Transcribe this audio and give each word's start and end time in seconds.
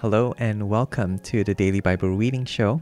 Hello 0.00 0.32
and 0.38 0.68
welcome 0.68 1.18
to 1.18 1.42
the 1.42 1.54
Daily 1.54 1.80
Bible 1.80 2.10
Reading 2.10 2.44
Show. 2.44 2.80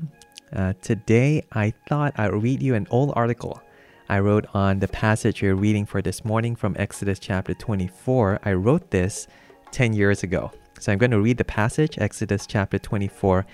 Uh, 0.52 0.74
today, 0.82 1.42
I 1.52 1.72
thought 1.88 2.12
I'd 2.18 2.34
read 2.34 2.62
you 2.62 2.74
an 2.74 2.86
old 2.90 3.14
article 3.16 3.62
I 4.10 4.18
wrote 4.18 4.44
on 4.52 4.80
the 4.80 4.88
passage 4.88 5.40
you're 5.40 5.54
reading 5.54 5.86
for 5.86 6.02
this 6.02 6.26
morning 6.26 6.54
from 6.54 6.76
Exodus 6.78 7.18
chapter 7.18 7.54
24. 7.54 8.40
I 8.44 8.52
wrote 8.52 8.90
this 8.90 9.28
10 9.70 9.94
years 9.94 10.24
ago. 10.24 10.52
So 10.78 10.92
I'm 10.92 10.98
going 10.98 11.10
to 11.10 11.20
read 11.22 11.38
the 11.38 11.44
passage, 11.44 11.96
Exodus 11.96 12.46
chapter 12.46 12.78
24, 12.78 13.46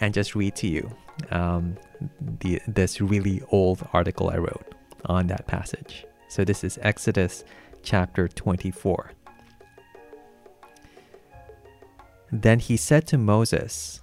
and 0.00 0.14
just 0.14 0.34
read 0.34 0.56
to 0.56 0.66
you 0.66 0.90
um, 1.30 1.76
the, 2.40 2.62
this 2.66 3.02
really 3.02 3.42
old 3.50 3.86
article 3.92 4.30
I 4.30 4.38
wrote 4.38 4.74
on 5.04 5.26
that 5.26 5.46
passage. 5.46 6.06
So 6.28 6.46
this 6.46 6.64
is 6.64 6.78
Exodus 6.80 7.44
chapter 7.82 8.26
24. 8.26 9.12
Then 12.32 12.60
he 12.60 12.78
said 12.78 13.06
to 13.08 13.18
Moses, 13.18 14.00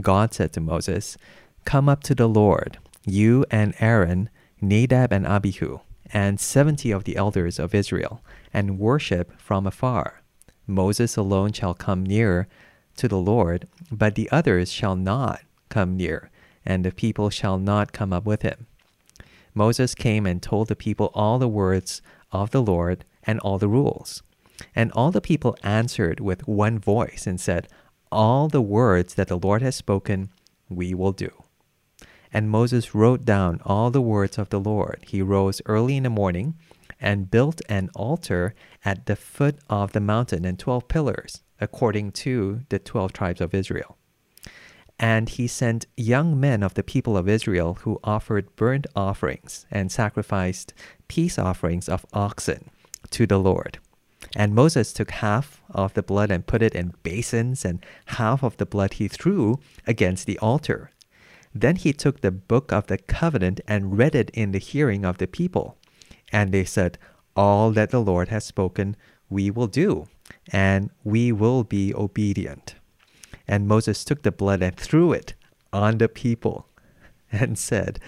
God 0.00 0.34
said 0.34 0.52
to 0.54 0.60
Moses, 0.60 1.16
Come 1.64 1.88
up 1.88 2.02
to 2.02 2.16
the 2.16 2.28
Lord, 2.28 2.78
you 3.06 3.46
and 3.48 3.74
Aaron, 3.78 4.28
Nadab 4.60 5.12
and 5.12 5.24
Abihu, 5.24 5.78
and 6.12 6.40
seventy 6.40 6.90
of 6.90 7.04
the 7.04 7.16
elders 7.16 7.60
of 7.60 7.72
Israel, 7.72 8.22
and 8.52 8.80
worship 8.80 9.40
from 9.40 9.68
afar. 9.68 10.20
Moses 10.66 11.16
alone 11.16 11.52
shall 11.52 11.74
come 11.74 12.04
near 12.04 12.48
to 12.96 13.06
the 13.06 13.18
Lord, 13.18 13.68
but 13.92 14.16
the 14.16 14.28
others 14.32 14.72
shall 14.72 14.96
not 14.96 15.42
come 15.68 15.96
near, 15.96 16.28
and 16.66 16.84
the 16.84 16.90
people 16.90 17.30
shall 17.30 17.58
not 17.58 17.92
come 17.92 18.12
up 18.12 18.24
with 18.24 18.42
him. 18.42 18.66
Moses 19.54 19.94
came 19.94 20.26
and 20.26 20.42
told 20.42 20.66
the 20.66 20.76
people 20.76 21.12
all 21.14 21.38
the 21.38 21.48
words 21.48 22.02
of 22.32 22.50
the 22.50 22.62
Lord 22.62 23.04
and 23.22 23.38
all 23.40 23.58
the 23.58 23.68
rules. 23.68 24.24
And 24.74 24.92
all 24.92 25.10
the 25.10 25.20
people 25.20 25.56
answered 25.62 26.20
with 26.20 26.46
one 26.46 26.78
voice 26.78 27.26
and 27.26 27.40
said, 27.40 27.68
All 28.12 28.48
the 28.48 28.62
words 28.62 29.14
that 29.14 29.28
the 29.28 29.38
Lord 29.38 29.62
has 29.62 29.76
spoken, 29.76 30.30
we 30.68 30.94
will 30.94 31.12
do. 31.12 31.30
And 32.32 32.50
Moses 32.50 32.94
wrote 32.94 33.24
down 33.24 33.60
all 33.64 33.90
the 33.90 34.00
words 34.00 34.38
of 34.38 34.50
the 34.50 34.60
Lord. 34.60 35.04
He 35.08 35.22
rose 35.22 35.60
early 35.66 35.96
in 35.96 36.04
the 36.04 36.10
morning 36.10 36.54
and 37.00 37.30
built 37.30 37.60
an 37.68 37.90
altar 37.94 38.54
at 38.84 39.06
the 39.06 39.16
foot 39.16 39.58
of 39.68 39.92
the 39.92 40.00
mountain 40.00 40.44
and 40.44 40.58
twelve 40.58 40.86
pillars, 40.86 41.42
according 41.60 42.12
to 42.12 42.60
the 42.68 42.78
twelve 42.78 43.12
tribes 43.12 43.40
of 43.40 43.54
Israel. 43.54 43.96
And 44.98 45.30
he 45.30 45.46
sent 45.46 45.86
young 45.96 46.38
men 46.38 46.62
of 46.62 46.74
the 46.74 46.82
people 46.82 47.16
of 47.16 47.28
Israel 47.28 47.78
who 47.82 47.98
offered 48.04 48.54
burnt 48.54 48.86
offerings 48.94 49.66
and 49.70 49.90
sacrificed 49.90 50.74
peace 51.08 51.38
offerings 51.38 51.88
of 51.88 52.04
oxen 52.12 52.70
to 53.10 53.26
the 53.26 53.38
Lord. 53.38 53.78
And 54.36 54.54
Moses 54.54 54.92
took 54.92 55.10
half 55.10 55.62
of 55.70 55.94
the 55.94 56.02
blood 56.02 56.30
and 56.30 56.46
put 56.46 56.62
it 56.62 56.74
in 56.74 56.94
basins, 57.02 57.64
and 57.64 57.84
half 58.06 58.42
of 58.42 58.56
the 58.58 58.66
blood 58.66 58.94
he 58.94 59.08
threw 59.08 59.58
against 59.86 60.26
the 60.26 60.38
altar. 60.38 60.90
Then 61.54 61.76
he 61.76 61.92
took 61.92 62.20
the 62.20 62.30
book 62.30 62.72
of 62.72 62.86
the 62.86 62.98
covenant 62.98 63.60
and 63.66 63.98
read 63.98 64.14
it 64.14 64.30
in 64.30 64.52
the 64.52 64.58
hearing 64.58 65.04
of 65.04 65.18
the 65.18 65.26
people. 65.26 65.76
And 66.32 66.52
they 66.52 66.64
said, 66.64 66.98
All 67.34 67.72
that 67.72 67.90
the 67.90 68.00
Lord 68.00 68.28
has 68.28 68.44
spoken, 68.44 68.96
we 69.28 69.50
will 69.50 69.66
do, 69.66 70.06
and 70.52 70.90
we 71.02 71.32
will 71.32 71.64
be 71.64 71.94
obedient. 71.94 72.76
And 73.48 73.66
Moses 73.66 74.04
took 74.04 74.22
the 74.22 74.30
blood 74.30 74.62
and 74.62 74.76
threw 74.76 75.12
it 75.12 75.34
on 75.72 75.98
the 75.98 76.08
people 76.08 76.68
and 77.32 77.58
said, 77.58 77.98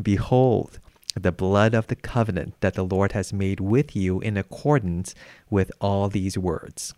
Behold, 0.00 0.78
the 1.14 1.32
blood 1.32 1.74
of 1.74 1.86
the 1.86 1.96
covenant 1.96 2.54
that 2.60 2.74
the 2.74 2.84
Lord 2.84 3.12
has 3.12 3.32
made 3.32 3.60
with 3.60 3.94
you 3.94 4.20
in 4.20 4.36
accordance 4.36 5.14
with 5.50 5.70
all 5.80 6.08
these 6.08 6.36
words. 6.36 6.94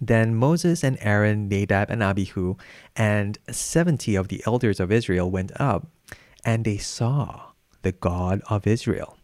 Then 0.00 0.34
Moses 0.34 0.82
and 0.82 0.96
Aaron, 1.00 1.48
Nadab 1.48 1.90
and 1.90 2.02
Abihu, 2.02 2.56
and 2.96 3.38
seventy 3.50 4.14
of 4.14 4.28
the 4.28 4.42
elders 4.46 4.80
of 4.80 4.90
Israel 4.90 5.30
went 5.30 5.52
up, 5.60 5.86
and 6.44 6.64
they 6.64 6.78
saw 6.78 7.50
the 7.82 7.92
God 7.92 8.40
of 8.48 8.66
Israel. 8.66 9.18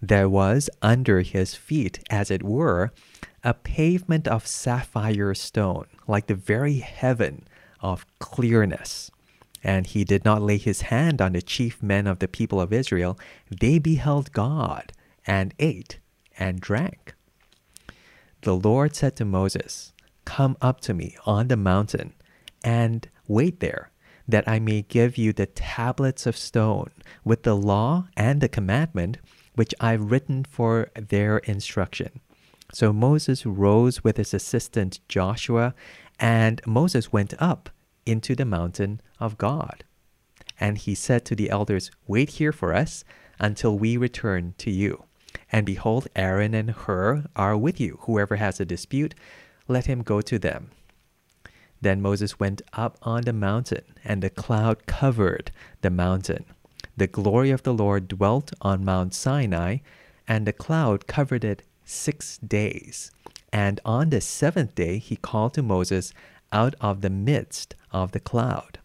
There 0.00 0.28
was 0.28 0.70
under 0.80 1.20
his 1.20 1.54
feet, 1.54 2.00
as 2.10 2.30
it 2.30 2.42
were, 2.42 2.92
a 3.44 3.54
pavement 3.54 4.26
of 4.26 4.46
sapphire 4.46 5.34
stone, 5.34 5.86
like 6.06 6.26
the 6.26 6.34
very 6.34 6.78
heaven 6.78 7.46
of 7.80 8.06
clearness. 8.18 9.10
And 9.62 9.86
he 9.86 10.04
did 10.04 10.24
not 10.24 10.42
lay 10.42 10.58
his 10.58 10.82
hand 10.82 11.20
on 11.20 11.32
the 11.32 11.42
chief 11.42 11.82
men 11.82 12.06
of 12.06 12.18
the 12.18 12.28
people 12.28 12.60
of 12.60 12.72
Israel. 12.72 13.18
They 13.50 13.78
beheld 13.78 14.32
God 14.32 14.92
and 15.26 15.54
ate 15.58 15.98
and 16.38 16.60
drank. 16.60 17.14
The 18.42 18.56
Lord 18.56 18.96
said 18.96 19.16
to 19.16 19.24
Moses, 19.24 19.92
Come 20.24 20.56
up 20.60 20.80
to 20.82 20.94
me 20.94 21.16
on 21.26 21.48
the 21.48 21.56
mountain 21.56 22.12
and 22.64 23.08
wait 23.28 23.60
there, 23.60 23.90
that 24.26 24.48
I 24.48 24.58
may 24.58 24.82
give 24.82 25.16
you 25.16 25.32
the 25.32 25.46
tablets 25.46 26.26
of 26.26 26.36
stone 26.36 26.90
with 27.24 27.42
the 27.42 27.56
law 27.56 28.08
and 28.16 28.40
the 28.40 28.48
commandment 28.48 29.18
which 29.54 29.74
I've 29.80 30.10
written 30.10 30.44
for 30.44 30.90
their 30.94 31.38
instruction. 31.38 32.20
So 32.72 32.92
Moses 32.92 33.44
rose 33.44 34.02
with 34.02 34.16
his 34.16 34.32
assistant 34.32 35.00
Joshua, 35.08 35.74
and 36.18 36.60
Moses 36.66 37.12
went 37.12 37.34
up 37.38 37.68
into 38.06 38.34
the 38.34 38.44
mountain 38.44 39.00
of 39.20 39.38
God. 39.38 39.84
And 40.58 40.78
he 40.78 40.94
said 40.94 41.24
to 41.26 41.34
the 41.34 41.50
elders, 41.50 41.90
Wait 42.06 42.30
here 42.30 42.52
for 42.52 42.74
us 42.74 43.04
until 43.38 43.78
we 43.78 43.96
return 43.96 44.54
to 44.58 44.70
you. 44.70 45.04
And 45.50 45.66
behold, 45.66 46.08
Aaron 46.14 46.54
and 46.54 46.70
Hur 46.70 47.24
are 47.36 47.56
with 47.56 47.80
you. 47.80 47.98
Whoever 48.02 48.36
has 48.36 48.60
a 48.60 48.64
dispute, 48.64 49.14
let 49.68 49.86
him 49.86 50.02
go 50.02 50.20
to 50.20 50.38
them. 50.38 50.70
Then 51.80 52.00
Moses 52.00 52.38
went 52.38 52.62
up 52.72 52.96
on 53.02 53.22
the 53.22 53.32
mountain, 53.32 53.82
and 54.04 54.22
the 54.22 54.30
cloud 54.30 54.86
covered 54.86 55.50
the 55.80 55.90
mountain. 55.90 56.44
The 56.96 57.08
glory 57.08 57.50
of 57.50 57.64
the 57.64 57.74
Lord 57.74 58.06
dwelt 58.06 58.52
on 58.60 58.84
Mount 58.84 59.14
Sinai, 59.14 59.78
and 60.28 60.46
the 60.46 60.52
cloud 60.52 61.06
covered 61.06 61.44
it 61.44 61.62
six 61.84 62.38
days. 62.38 63.10
And 63.52 63.80
on 63.84 64.10
the 64.10 64.20
seventh 64.20 64.74
day 64.74 64.98
he 64.98 65.16
called 65.16 65.54
to 65.54 65.62
Moses 65.62 66.14
out 66.52 66.74
of 66.80 67.00
the 67.00 67.10
midst 67.10 67.74
of 67.90 68.12
the 68.12 68.20
cloud. 68.20 68.78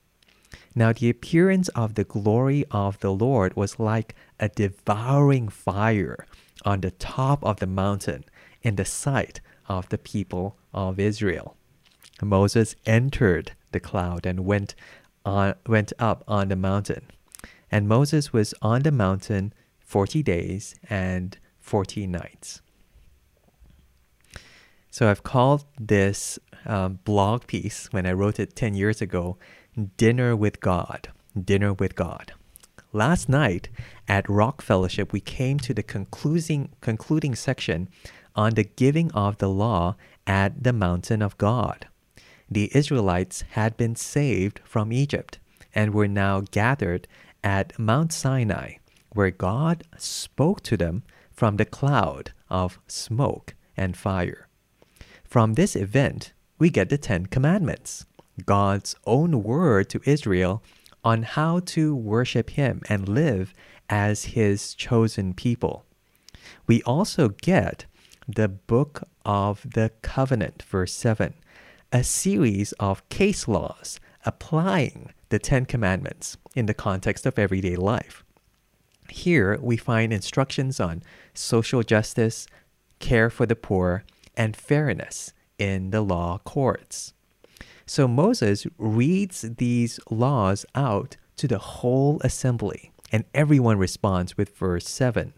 Now 0.76 0.94
the 0.94 1.10
appearance 1.10 1.70
of 1.70 1.96
the 1.96 2.04
glory 2.04 2.64
of 2.72 3.00
the 3.00 3.12
Lord 3.12 3.56
was 3.56 3.80
like 3.80 4.16
a 4.40 4.50
devouring 4.50 5.50
fire 5.50 6.26
on 6.66 6.82
the 6.82 6.92
top 6.92 7.44
of 7.44 7.60
the 7.60 7.68
mountain 7.68 8.26
in 8.62 8.76
the 8.76 8.86
sight 8.86 9.42
of 9.68 9.90
the 9.90 9.98
people 9.98 10.58
of 10.74 11.00
Israel. 11.00 11.56
Moses 12.22 12.76
entered 12.86 13.52
the 13.72 13.80
cloud 13.80 14.26
and 14.26 14.46
went 14.46 14.76
on, 15.26 15.56
went 15.68 15.94
up 16.00 16.24
on 16.28 16.50
the 16.50 16.56
mountain. 16.56 17.06
And 17.72 17.88
Moses 17.88 18.32
was 18.32 18.54
on 18.62 18.84
the 18.84 18.92
mountain 18.92 19.54
40 19.80 20.24
days 20.24 20.76
and 20.90 21.38
40 21.60 22.08
nights. 22.08 22.62
So 24.90 25.10
I've 25.12 25.24
called 25.24 25.66
this 25.80 26.40
blog 27.04 27.48
piece 27.48 27.88
when 27.92 28.06
I 28.06 28.12
wrote 28.12 28.40
it 28.40 28.56
10 28.56 28.76
years 28.76 29.02
ago 29.02 29.38
Dinner 29.98 30.36
with 30.36 30.60
God. 30.60 31.10
Dinner 31.40 31.74
with 31.74 31.96
God. 31.96 32.34
Last 32.94 33.30
night 33.30 33.70
at 34.08 34.30
Rock 34.30 34.62
Fellowship, 34.62 35.14
we 35.14 35.20
came 35.20 35.60
to 35.60 35.74
the 35.74 35.84
concluding, 35.84 36.70
concluding 36.82 37.36
section 37.36 37.90
on 38.36 38.54
the 38.54 38.64
giving 38.64 39.12
of 39.12 39.38
the 39.38 39.50
law 39.50 39.96
at 40.26 40.64
the 40.64 40.74
mountain 40.74 41.22
of 41.22 41.38
God. 41.38 41.88
The 42.50 42.72
Israelites 42.76 43.44
had 43.52 43.78
been 43.78 43.96
saved 43.96 44.62
from 44.64 44.94
Egypt 44.94 45.38
and 45.76 45.94
were 45.94 46.08
now 46.08 46.42
gathered 46.52 47.08
at 47.44 47.78
Mount 47.78 48.14
Sinai, 48.14 48.76
where 49.12 49.32
God 49.32 49.84
spoke 49.98 50.62
to 50.64 50.78
them 50.78 51.04
from 51.32 51.58
the 51.58 51.66
cloud 51.66 52.32
of 52.50 52.80
smoke 52.88 53.54
and 53.76 53.96
fire. 53.96 54.48
From 55.24 55.54
this 55.54 55.76
event, 55.76 56.34
we 56.60 56.70
get 56.70 56.90
the 56.90 56.98
Ten 56.98 57.28
Commandments, 57.28 58.06
God's 58.46 58.96
own 59.06 59.44
word 59.44 59.90
to 59.90 60.02
Israel 60.06 60.64
on 61.04 61.24
how 61.24 61.60
to 61.60 61.96
worship 61.96 62.52
Him 62.52 62.82
and 62.90 63.08
live 63.08 63.54
as 63.90 64.26
His 64.26 64.74
chosen 64.74 65.34
people. 65.34 65.86
We 66.66 66.82
also 66.84 67.30
get 67.30 67.86
the 68.28 68.48
Book 68.48 69.04
of 69.26 69.62
the 69.74 69.92
Covenant, 70.02 70.64
verse 70.64 70.94
7, 70.94 71.34
a 71.92 72.04
series 72.04 72.74
of 72.74 73.08
case 73.10 73.48
laws 73.48 74.00
applying 74.26 75.14
the 75.30 75.40
Ten 75.40 75.66
Commandments 75.66 76.38
in 76.56 76.66
the 76.66 76.74
context 76.74 77.26
of 77.26 77.38
everyday 77.38 77.76
life. 77.76 78.24
Here 79.10 79.58
we 79.62 79.78
find 79.78 80.12
instructions 80.12 80.80
on 80.80 81.04
social 81.34 81.84
justice, 81.84 82.48
care 83.00 83.30
for 83.30 83.46
the 83.46 83.56
poor, 83.56 84.04
and 84.36 84.56
fairness 84.56 85.34
in 85.58 85.92
the 85.92 86.02
law 86.02 86.40
courts. 86.40 87.14
So 87.86 88.08
Moses 88.08 88.68
reads 88.78 89.42
these 89.42 90.00
laws 90.10 90.66
out 90.76 91.16
to 91.38 91.48
the 91.48 91.58
whole 91.58 92.20
assembly, 92.24 92.92
and 93.12 93.24
everyone 93.34 93.78
responds 93.78 94.38
with 94.38 94.58
verse 94.58 94.90
7 94.90 95.34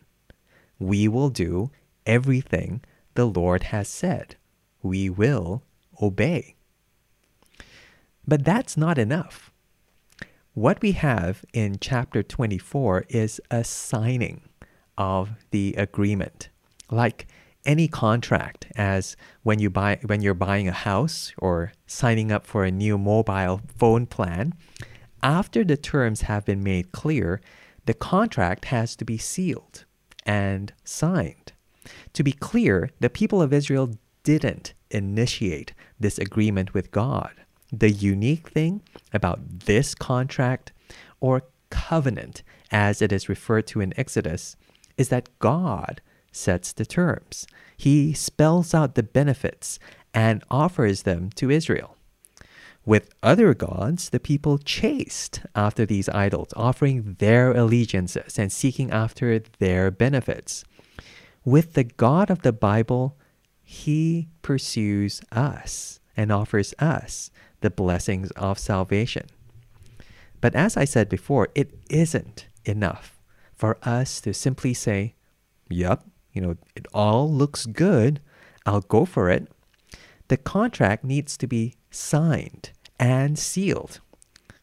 We 0.80 1.08
will 1.08 1.30
do 1.30 1.72
everything 2.06 2.82
the 3.14 3.26
Lord 3.26 3.64
has 3.64 3.88
said. 3.88 4.36
We 4.82 5.10
will 5.10 5.64
obey. 6.02 6.56
But 8.28 8.46
that's 8.46 8.78
not 8.78 8.98
enough. 8.98 9.52
What 10.54 10.82
we 10.82 10.94
have 10.94 11.46
in 11.54 11.78
chapter 11.80 12.24
24 12.24 13.06
is 13.10 13.40
a 13.52 13.64
signing 13.64 14.42
of 14.98 15.32
the 15.52 15.76
agreement. 15.78 16.50
Like 16.90 17.28
any 17.66 17.88
contract 17.88 18.68
as 18.76 19.16
when 19.44 19.60
you 19.60 19.70
buy 19.70 20.00
when 20.06 20.22
you're 20.22 20.34
buying 20.34 20.68
a 20.68 20.74
house 20.74 21.34
or 21.38 21.74
signing 21.88 22.32
up 22.32 22.46
for 22.46 22.64
a 22.64 22.72
new 22.72 22.98
mobile 22.98 23.62
phone 23.76 24.06
plan, 24.06 24.54
after 25.22 25.64
the 25.64 25.78
terms 25.78 26.22
have 26.22 26.46
been 26.46 26.64
made 26.64 26.92
clear, 26.92 27.42
the 27.86 27.94
contract 27.94 28.66
has 28.66 28.96
to 28.96 29.06
be 29.06 29.18
sealed 29.18 29.86
and 30.26 30.74
signed. 30.84 31.54
To 32.14 32.24
be 32.24 32.32
clear, 32.32 32.90
the 33.00 33.10
people 33.10 33.42
of 33.42 33.54
Israel 33.54 33.92
didn't 34.24 34.74
initiate 34.92 35.74
this 36.00 36.18
agreement 36.18 36.74
with 36.74 36.92
God. 36.92 37.32
The 37.72 37.92
unique 37.92 38.50
thing 38.50 38.82
about 39.14 39.40
this 39.66 39.94
contract 39.96 40.72
or 41.20 41.44
covenant, 41.70 42.44
as 42.72 43.02
it 43.02 43.12
is 43.12 43.30
referred 43.30 43.68
to 43.68 43.82
in 43.82 43.94
Exodus, 43.98 44.56
is 44.98 45.10
that 45.10 45.30
God 45.40 46.02
sets 46.40 46.74
the 46.74 46.86
terms. 46.86 47.46
He 47.78 48.14
spells 48.14 48.74
out 48.74 48.96
the 48.96 49.04
benefits 49.04 49.80
and 50.14 50.44
offers 50.50 51.04
them 51.04 51.30
to 51.36 51.50
Israel. 51.50 51.96
With 52.86 53.14
other 53.22 53.54
gods, 53.54 54.10
the 54.10 54.20
people 54.20 54.58
chased 54.58 55.42
after 55.54 55.86
these 55.86 56.10
idols, 56.10 56.50
offering 56.56 57.18
their 57.20 57.52
allegiances 57.52 58.40
and 58.40 58.52
seeking 58.52 58.90
after 58.90 59.40
their 59.60 59.92
benefits. 59.92 60.64
With 61.46 61.74
the 61.74 61.84
God 61.84 62.30
of 62.30 62.42
the 62.42 62.54
Bible, 62.54 63.18
He 63.62 64.30
pursues 64.42 65.22
us 65.32 66.00
and 66.18 66.32
offers 66.32 66.74
us 66.80 67.30
the 67.62 67.70
blessings 67.70 68.32
of 68.32 68.58
salvation. 68.58 69.28
But 70.42 70.56
as 70.56 70.78
I 70.78 70.86
said 70.86 71.10
before, 71.10 71.50
it 71.54 71.74
isn't 71.90 72.48
enough 72.66 73.20
for 73.54 73.78
us 73.84 74.22
to 74.22 74.34
simply 74.34 74.74
say, 74.74 75.16
Yep, 75.70 76.06
you 76.34 76.42
know, 76.42 76.56
it 76.76 76.86
all 76.94 77.32
looks 77.32 77.66
good. 77.66 78.22
I'll 78.66 78.82
go 78.82 79.06
for 79.06 79.30
it. 79.30 79.48
The 80.28 80.38
contract 80.38 81.04
needs 81.04 81.38
to 81.38 81.48
be 81.48 81.76
signed 81.90 82.72
and 83.00 83.38
sealed. 83.38 84.00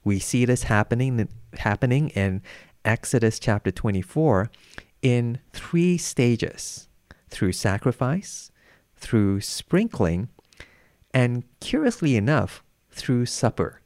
We 0.05 0.19
see 0.19 0.45
this 0.45 0.65
happening 0.65 1.29
happening 1.59 2.11
in 2.11 2.43
Exodus 2.85 3.39
chapter 3.39 3.71
24 3.73 4.51
in 5.03 5.41
three 5.53 5.99
stages 5.99 6.89
through 7.29 7.53
sacrifice, 7.53 8.53
through 8.95 9.41
sprinkling, 9.41 10.29
and 11.13 11.45
curiously 11.61 12.17
enough, 12.17 12.63
through 12.91 13.27
supper. 13.27 13.81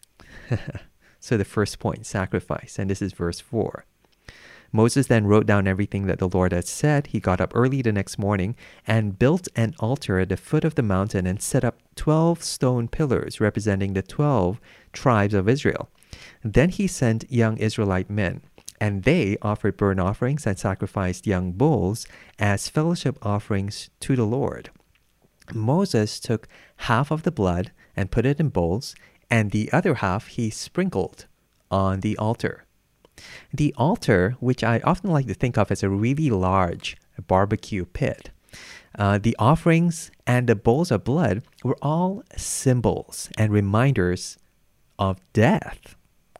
so 1.21 1.37
the 1.37 1.44
first 1.44 1.79
point, 1.79 2.05
sacrifice, 2.05 2.79
and 2.79 2.91
this 2.91 3.00
is 3.00 3.12
verse 3.12 3.41
4. 3.41 3.85
Moses 4.72 5.08
then 5.08 5.26
wrote 5.26 5.46
down 5.46 5.67
everything 5.67 6.06
that 6.06 6.19
the 6.19 6.28
Lord 6.28 6.52
had 6.52 6.67
said. 6.67 7.08
He 7.08 7.20
got 7.20 7.40
up 7.40 7.52
early 7.55 7.82
the 7.82 7.93
next 7.93 8.19
morning 8.19 8.55
and 8.87 9.19
built 9.19 9.49
an 9.56 9.75
altar 9.81 10.20
at 10.20 10.28
the 10.28 10.37
foot 10.37 10.64
of 10.64 10.76
the 10.76 10.82
mountain 10.82 11.26
and 11.26 11.43
set 11.43 11.64
up 11.64 11.78
12 11.96 12.43
stone 12.43 12.88
pillars 12.88 13.40
representing 13.40 13.94
the 13.94 14.02
12 14.02 14.61
tribes 14.93 15.34
of 15.34 15.49
Israel. 15.49 15.88
Then 16.43 16.69
he 16.70 16.87
sent 16.87 17.31
young 17.31 17.56
Israelite 17.58 18.11
men, 18.11 18.43
and 18.81 19.02
they 19.02 19.37
offered 19.43 19.76
burnt 19.76 20.00
offerings 20.00 20.46
and 20.46 20.58
sacrificed 20.58 21.26
young 21.26 21.52
bulls 21.52 22.06
as 22.38 22.69
fellowship 22.69 23.19
offerings 23.23 23.90
to 24.00 24.16
the 24.16 24.25
Lord. 24.25 24.70
Moses 25.52 26.20
took 26.20 26.49
half 26.76 27.11
of 27.11 27.25
the 27.25 27.32
blood 27.32 27.73
and 27.96 28.11
put 28.11 28.25
it 28.25 28.40
in 28.40 28.49
bowls, 28.49 28.94
and 29.28 29.50
the 29.50 29.70
other 29.73 29.96
half 29.96 30.28
he 30.28 30.49
sprinkled 30.49 31.26
on 31.70 32.00
the 32.00 32.16
altar. 32.19 32.64
The 33.52 33.75
altar, 33.76 34.37
which 34.40 34.62
I 34.64 34.81
often 34.81 35.11
like 35.11 35.26
to 35.26 35.34
think 35.34 35.58
of 35.58 35.70
as 35.70 35.82
a 35.82 35.90
really 35.90 36.31
large 36.31 36.96
barbecue 37.26 37.84
pit, 37.84 38.31
uh, 38.99 39.19
the 39.19 39.37
offerings 39.38 40.11
and 40.26 40.46
the 40.46 40.56
bowls 40.56 40.90
of 40.90 41.05
blood 41.05 41.43
were 41.62 41.76
all 41.81 42.22
symbols 42.37 43.31
and 43.38 43.52
reminders 43.52 44.38
of 44.99 45.19
death. 45.32 45.94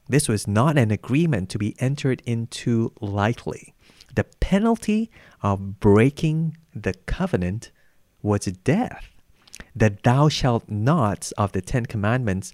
This 0.09 0.29
was 0.29 0.49
not 0.49 0.77
an 0.77 0.91
agreement 0.91 1.49
to 1.51 1.59
be 1.59 1.77
entered 1.79 2.23
into 2.27 2.93
lightly. 3.01 3.75
The 4.15 4.25
penalty 4.25 5.11
of 5.43 5.79
breaking 5.79 6.57
the 6.75 6.95
covenant 7.07 7.71
was 8.23 8.47
death. 8.47 9.09
The 9.75 9.97
thou 10.03 10.29
shalt 10.29 10.69
nots 10.69 11.33
of 11.33 11.53
the 11.53 11.61
Ten 11.61 11.87
Commandments 11.87 12.53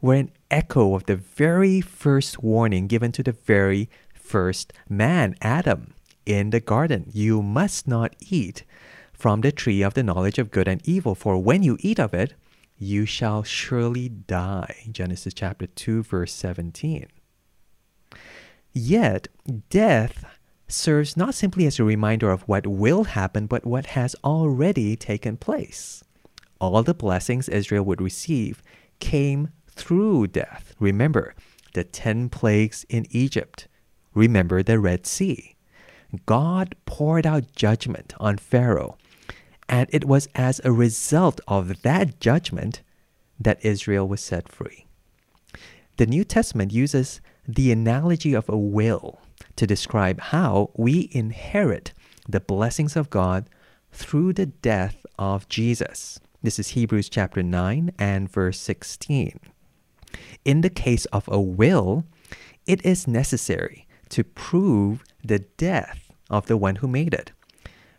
were 0.00 0.14
an 0.14 0.32
echo 0.50 0.94
of 0.94 1.06
the 1.06 1.16
very 1.16 1.80
first 1.80 2.42
warning 2.42 2.86
given 2.86 3.12
to 3.12 3.22
the 3.22 3.32
very 3.32 3.88
first 4.12 4.72
man, 4.88 5.34
Adam, 5.40 5.94
in 6.26 6.50
the 6.50 6.60
garden. 6.60 7.10
You 7.12 7.42
must 7.42 7.88
not 7.88 8.14
eat 8.20 8.64
from 9.12 9.40
the 9.40 9.52
tree 9.52 9.82
of 9.82 9.94
the 9.94 10.02
knowledge 10.02 10.38
of 10.38 10.50
good 10.50 10.68
and 10.68 10.86
evil, 10.86 11.14
for 11.14 11.38
when 11.38 11.62
you 11.62 11.76
eat 11.80 11.98
of 11.98 12.14
it, 12.14 12.34
you 12.76 13.04
shall 13.04 13.42
surely 13.42 14.08
die. 14.08 14.86
Genesis 14.92 15.34
chapter 15.34 15.66
2, 15.66 16.04
verse 16.04 16.32
17. 16.32 17.06
Yet, 18.72 19.28
death 19.70 20.24
serves 20.68 21.16
not 21.16 21.34
simply 21.34 21.66
as 21.66 21.78
a 21.78 21.84
reminder 21.84 22.30
of 22.30 22.42
what 22.42 22.66
will 22.66 23.04
happen, 23.04 23.46
but 23.46 23.66
what 23.66 23.86
has 23.86 24.14
already 24.22 24.94
taken 24.94 25.36
place. 25.36 26.04
All 26.60 26.82
the 26.82 26.94
blessings 26.94 27.48
Israel 27.48 27.84
would 27.84 28.00
receive 28.00 28.62
came 28.98 29.50
through 29.70 30.28
death. 30.28 30.74
Remember 30.80 31.34
the 31.74 31.84
10 31.84 32.28
plagues 32.28 32.84
in 32.88 33.06
Egypt. 33.10 33.68
Remember 34.14 34.62
the 34.62 34.78
Red 34.78 35.06
Sea. 35.06 35.54
God 36.26 36.74
poured 36.86 37.26
out 37.26 37.54
judgment 37.54 38.14
on 38.18 38.38
Pharaoh, 38.38 38.96
and 39.68 39.88
it 39.92 40.06
was 40.06 40.28
as 40.34 40.60
a 40.64 40.72
result 40.72 41.40
of 41.46 41.82
that 41.82 42.18
judgment 42.18 42.82
that 43.38 43.64
Israel 43.64 44.08
was 44.08 44.20
set 44.20 44.48
free. 44.48 44.86
The 45.98 46.06
New 46.06 46.24
Testament 46.24 46.72
uses 46.72 47.20
the 47.46 47.70
analogy 47.70 48.34
of 48.34 48.48
a 48.48 48.56
will 48.56 49.20
to 49.56 49.66
describe 49.66 50.20
how 50.20 50.70
we 50.76 51.08
inherit 51.12 51.92
the 52.28 52.40
blessings 52.40 52.96
of 52.96 53.10
God 53.10 53.48
through 53.92 54.32
the 54.32 54.46
death 54.46 55.04
of 55.18 55.48
Jesus. 55.48 56.20
This 56.40 56.60
is 56.60 56.68
Hebrews 56.68 57.08
chapter 57.08 57.42
9 57.42 57.90
and 57.98 58.30
verse 58.30 58.60
16. 58.60 59.40
In 60.44 60.60
the 60.60 60.70
case 60.70 61.04
of 61.06 61.24
a 61.26 61.40
will, 61.40 62.04
it 62.64 62.84
is 62.86 63.08
necessary 63.08 63.88
to 64.10 64.22
prove 64.22 65.02
the 65.24 65.40
death 65.40 66.12
of 66.30 66.46
the 66.46 66.56
one 66.56 66.76
who 66.76 66.86
made 66.86 67.12
it. 67.12 67.32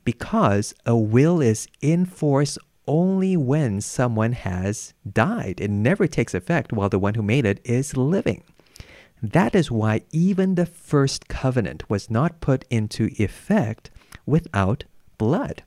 Because 0.06 0.74
a 0.86 0.96
will 0.96 1.42
is 1.42 1.68
in 1.82 2.06
force 2.06 2.58
only 2.88 3.36
when 3.36 3.82
someone 3.82 4.32
has 4.32 4.94
died. 5.12 5.60
It 5.60 5.70
never 5.70 6.08
takes 6.08 6.34
effect 6.34 6.72
while 6.72 6.88
the 6.88 6.98
one 6.98 7.16
who 7.16 7.22
made 7.22 7.46
it 7.46 7.60
is 7.66 7.98
living. 7.98 8.46
That 9.22 9.54
is 9.54 9.70
why 9.70 10.04
even 10.14 10.56
the 10.56 10.66
first 10.66 11.28
covenant 11.28 11.90
was 11.90 12.10
not 12.10 12.40
put 12.40 12.64
into 12.70 13.10
effect 13.20 13.92
without 14.26 14.86
blood. 15.18 15.64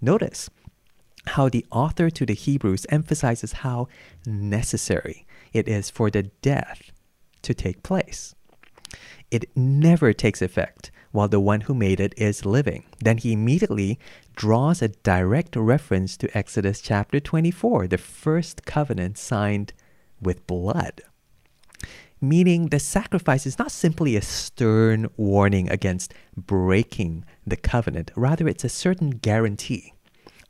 Notice 0.00 0.48
how 1.28 1.48
the 1.48 1.66
author 1.70 2.10
to 2.10 2.26
the 2.26 2.34
Hebrews 2.34 2.86
emphasizes 2.88 3.52
how 3.52 3.88
necessary 4.26 5.26
it 5.52 5.68
is 5.68 5.90
for 5.90 6.10
the 6.10 6.24
death 6.42 6.90
to 7.42 7.54
take 7.54 7.82
place. 7.82 8.34
It 9.30 9.56
never 9.56 10.12
takes 10.12 10.42
effect 10.42 10.90
while 11.12 11.28
the 11.28 11.40
one 11.40 11.62
who 11.62 11.74
made 11.74 12.00
it 12.00 12.14
is 12.16 12.44
living. 12.44 12.84
Then 12.98 13.18
he 13.18 13.32
immediately 13.32 13.98
draws 14.36 14.82
a 14.82 14.88
direct 14.88 15.56
reference 15.56 16.16
to 16.18 16.36
Exodus 16.36 16.80
chapter 16.80 17.20
24, 17.20 17.86
the 17.86 17.98
first 17.98 18.64
covenant 18.64 19.18
signed 19.18 19.72
with 20.20 20.46
blood. 20.46 21.02
Meaning, 22.20 22.68
the 22.68 22.80
sacrifice 22.80 23.46
is 23.46 23.58
not 23.58 23.70
simply 23.70 24.16
a 24.16 24.22
stern 24.22 25.08
warning 25.16 25.68
against 25.68 26.14
breaking 26.36 27.24
the 27.46 27.56
covenant, 27.56 28.10
rather, 28.16 28.48
it's 28.48 28.64
a 28.64 28.68
certain 28.68 29.10
guarantee 29.10 29.93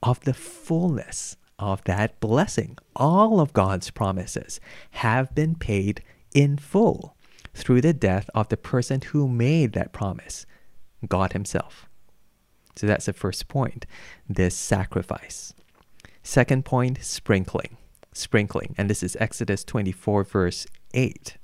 of 0.04 0.20
the 0.20 0.34
fullness 0.34 1.36
of 1.58 1.82
that 1.84 2.20
blessing. 2.20 2.76
All 2.94 3.40
of 3.40 3.54
God's 3.54 3.90
promises 3.90 4.60
have 4.92 5.34
been 5.34 5.54
paid 5.54 6.02
in 6.34 6.58
full 6.58 7.16
through 7.54 7.80
the 7.80 7.94
death 7.94 8.28
of 8.34 8.48
the 8.48 8.56
person 8.56 9.00
who 9.00 9.26
made 9.26 9.72
that 9.72 9.92
promise, 9.92 10.44
God 11.08 11.32
Himself. 11.32 11.88
So 12.76 12.86
that's 12.86 13.06
the 13.06 13.12
first 13.12 13.48
point, 13.48 13.86
this 14.28 14.54
sacrifice. 14.54 15.54
Second 16.22 16.64
point, 16.64 17.02
sprinkling. 17.02 17.76
Sprinkling. 18.12 18.74
And 18.76 18.90
this 18.90 19.02
is 19.02 19.16
Exodus 19.18 19.64
24, 19.64 20.24
verse 20.24 20.66
8. 20.92 21.36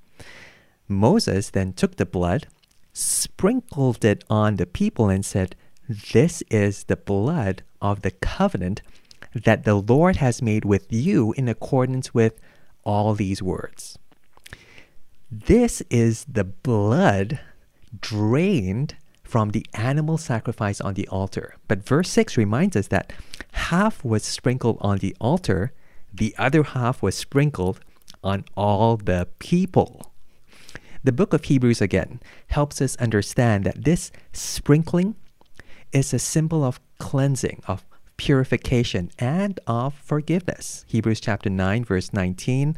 Moses 0.87 1.51
then 1.51 1.73
took 1.73 1.97
the 1.97 2.07
blood, 2.07 2.49
sprinkled 2.93 4.05
it 4.05 4.25
on 4.29 4.57
the 4.57 4.67
people, 4.67 5.09
and 5.09 5.25
said, 5.25 5.55
This 5.89 6.43
is 6.51 6.85
the 6.85 6.97
blood 6.97 7.63
of 7.81 8.03
the 8.03 8.11
covenant 8.11 8.83
that 9.35 9.65
the 9.65 9.75
Lord 9.75 10.17
has 10.17 10.43
made 10.43 10.65
with 10.65 10.93
you 10.93 11.33
in 11.37 11.49
accordance 11.49 12.13
with 12.13 12.41
all 12.85 13.15
these 13.15 13.43
words. 13.43 13.99
This 15.31 15.81
is 15.91 16.25
the 16.25 16.45
blood 16.45 17.39
drained 18.01 18.97
from 19.23 19.51
the 19.51 19.65
animal 19.75 20.19
sacrifice 20.19 20.81
on 20.81 20.95
the 20.95 21.07
altar. 21.07 21.55
But 21.69 21.87
verse 21.87 22.09
6 22.11 22.37
reminds 22.37 22.75
us 22.75 22.89
that 22.89 23.13
half 23.53 24.05
was 24.05 24.25
sprinkled 24.25 24.79
on 24.81 24.99
the 24.99 25.17
altar, 25.21 25.73
the 26.13 26.35
other 26.37 26.65
half 26.65 27.01
was 27.01 27.15
sprinkled 27.15 27.79
on 28.25 28.45
all 28.57 28.97
the 28.97 29.29
people. 29.39 30.13
The 31.05 31.13
book 31.13 31.33
of 31.33 31.45
Hebrews 31.45 31.81
again 31.81 32.21
helps 32.49 32.83
us 32.83 32.97
understand 32.97 33.65
that 33.65 33.85
this 33.85 34.11
sprinkling 34.33 35.15
is 35.93 36.13
a 36.13 36.19
symbol 36.19 36.65
of 36.65 36.81
cleansing, 37.01 37.63
of 37.67 37.85
purification, 38.17 39.11
and 39.19 39.59
of 39.67 39.95
forgiveness. 39.95 40.85
Hebrews 40.87 41.21
chapter 41.21 41.51
9, 41.51 41.85
verse 41.85 42.13
19 42.13 42.77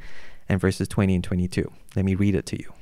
and 0.48 0.60
verses 0.60 0.88
20 0.88 1.16
and 1.16 1.24
22. 1.24 1.70
Let 1.94 2.06
me 2.06 2.14
read 2.14 2.34
it 2.34 2.46
to 2.46 2.58
you. 2.58 2.72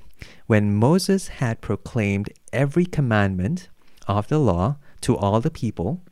When 0.46 0.76
Moses 0.76 1.28
had 1.28 1.60
proclaimed 1.60 2.30
every 2.52 2.84
commandment 2.84 3.68
of 4.06 4.28
the 4.28 4.38
law 4.38 4.76
to 5.00 5.16
all 5.16 5.40
the 5.40 5.50
people, 5.50 6.02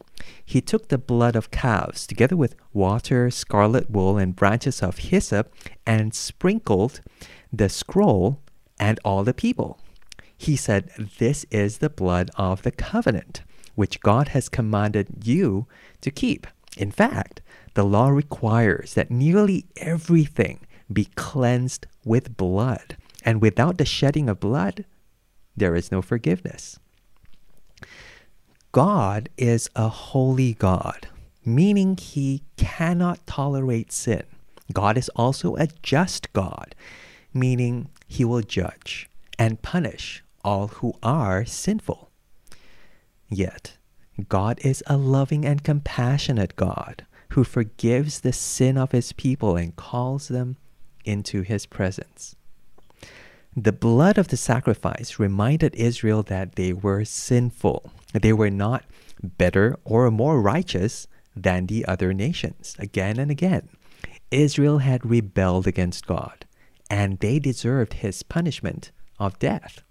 he 0.45 0.61
took 0.61 0.89
the 0.89 0.99
blood 0.99 1.37
of 1.37 1.51
calves, 1.51 2.07
together 2.07 2.37
with 2.37 2.57
water, 2.73 3.31
scarlet 3.31 3.91
wool, 3.91 4.17
and 4.17 4.35
branches 4.35 4.83
of 4.83 4.99
hyssop, 4.99 5.53
and 5.87 6.15
sprinkled 6.15 7.01
the 7.53 7.69
scroll 7.69 8.41
and 8.81 8.99
all 9.05 9.25
the 9.25 9.35
people. 9.35 9.79
He 10.37 10.57
said, 10.57 10.91
This 11.19 11.45
is 11.51 11.79
the 11.79 11.91
blood 11.91 12.31
of 12.37 12.63
the 12.63 12.71
covenant, 12.71 13.43
which 13.79 14.01
God 14.01 14.29
has 14.35 14.49
commanded 14.49 15.07
you 15.25 15.69
to 16.01 16.11
keep. 16.11 16.49
In 16.77 16.91
fact, 16.91 17.41
the 17.75 17.85
law 17.85 18.09
requires 18.09 18.95
that 18.95 19.09
nearly 19.09 19.67
everything 19.77 20.67
be 20.93 21.05
cleansed 21.15 21.87
with 22.05 22.37
blood. 22.37 22.97
And 23.23 23.41
without 23.41 23.79
the 23.79 23.85
shedding 23.85 24.29
of 24.29 24.41
blood, 24.41 24.85
there 25.57 25.77
is 25.77 25.93
no 25.93 26.03
forgiveness. 26.03 26.81
God 28.73 29.29
is 29.37 29.71
a 29.77 29.89
holy 29.89 30.55
God, 30.55 31.07
meaning 31.45 31.97
he 31.97 32.43
cannot 32.57 33.25
tolerate 33.29 33.93
sin. 33.93 34.25
God 34.73 34.99
is 34.99 35.09
also 35.11 35.55
a 35.55 35.69
just 35.85 36.33
God, 36.33 36.75
meaning 37.33 37.91
he 38.09 38.25
will 38.25 38.43
judge 38.43 39.09
and 39.39 39.63
punish 39.63 40.25
all 40.43 40.67
who 40.67 40.95
are 41.01 41.45
sinful. 41.45 42.08
Yet, 43.29 43.77
God 44.29 44.59
is 44.63 44.83
a 44.87 44.97
loving 44.97 45.45
and 45.45 45.63
compassionate 45.63 46.57
God 46.57 47.07
who 47.31 47.45
forgives 47.45 48.21
the 48.21 48.33
sin 48.33 48.79
of 48.79 48.93
his 48.93 49.13
people 49.13 49.57
and 49.57 49.77
calls 49.77 50.29
them 50.29 50.57
into 51.05 51.43
his 51.43 51.67
presence. 51.67 52.35
The 53.57 53.73
blood 53.73 54.19
of 54.19 54.29
the 54.29 54.37
sacrifice 54.37 55.19
reminded 55.19 55.75
Israel 55.75 56.23
that 56.25 56.55
they 56.55 56.73
were 56.73 57.05
sinful. 57.05 57.91
They 58.13 58.33
were 58.33 58.51
not 58.51 58.85
better 59.23 59.77
or 59.85 60.11
more 60.11 60.41
righteous 60.41 61.07
than 61.35 61.67
the 61.67 61.85
other 61.87 62.15
nations. 62.15 62.77
Again 62.79 63.19
and 63.19 63.31
again, 63.31 63.69
Israel 64.31 64.79
had 64.79 65.05
rebelled 65.05 65.67
against 65.67 66.07
God, 66.07 66.47
and 66.91 67.19
they 67.19 67.39
deserved 67.39 67.95
his 67.95 68.23
punishment 68.23 68.91
of 69.19 69.39
death. 69.39 69.83